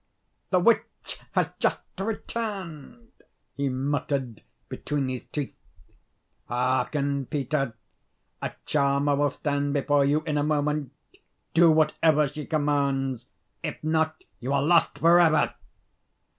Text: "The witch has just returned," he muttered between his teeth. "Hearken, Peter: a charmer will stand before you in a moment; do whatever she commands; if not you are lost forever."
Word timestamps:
"The 0.49 0.59
witch 0.59 1.19
has 1.33 1.51
just 1.59 1.83
returned," 1.99 3.11
he 3.55 3.69
muttered 3.69 4.41
between 4.67 5.09
his 5.09 5.25
teeth. 5.25 5.53
"Hearken, 6.47 7.27
Peter: 7.27 7.73
a 8.41 8.51
charmer 8.65 9.13
will 9.15 9.29
stand 9.29 9.73
before 9.75 10.03
you 10.05 10.21
in 10.21 10.39
a 10.39 10.43
moment; 10.43 10.91
do 11.53 11.69
whatever 11.69 12.27
she 12.27 12.47
commands; 12.47 13.27
if 13.61 13.77
not 13.83 14.23
you 14.39 14.53
are 14.53 14.63
lost 14.63 14.97
forever." 14.97 15.53